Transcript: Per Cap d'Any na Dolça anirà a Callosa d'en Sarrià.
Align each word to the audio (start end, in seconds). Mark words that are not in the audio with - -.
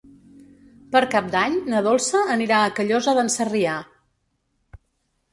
Per 0.93 1.01
Cap 1.15 1.25
d'Any 1.35 1.57
na 1.73 1.81
Dolça 1.87 2.21
anirà 2.35 2.61
a 2.61 2.71
Callosa 2.79 3.13
d'en 3.19 3.29
Sarrià. 3.35 3.75